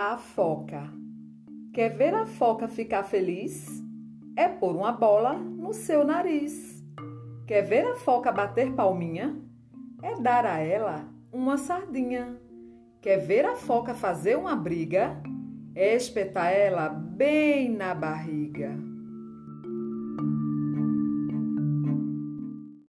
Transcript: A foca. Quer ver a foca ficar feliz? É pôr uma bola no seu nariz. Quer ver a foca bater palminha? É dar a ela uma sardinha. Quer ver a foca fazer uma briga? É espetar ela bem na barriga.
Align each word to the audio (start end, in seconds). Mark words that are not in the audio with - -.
A 0.00 0.16
foca. 0.16 0.92
Quer 1.74 1.88
ver 1.88 2.14
a 2.14 2.24
foca 2.24 2.68
ficar 2.68 3.02
feliz? 3.02 3.82
É 4.36 4.46
pôr 4.46 4.76
uma 4.76 4.92
bola 4.92 5.32
no 5.32 5.74
seu 5.74 6.04
nariz. 6.04 6.84
Quer 7.48 7.62
ver 7.62 7.84
a 7.84 7.96
foca 7.96 8.30
bater 8.30 8.72
palminha? 8.74 9.36
É 10.00 10.14
dar 10.14 10.46
a 10.46 10.60
ela 10.60 11.04
uma 11.32 11.56
sardinha. 11.56 12.40
Quer 13.02 13.16
ver 13.16 13.44
a 13.44 13.56
foca 13.56 13.92
fazer 13.92 14.38
uma 14.38 14.54
briga? 14.54 15.20
É 15.74 15.96
espetar 15.96 16.52
ela 16.52 16.88
bem 16.88 17.68
na 17.68 17.92
barriga. 17.92 18.78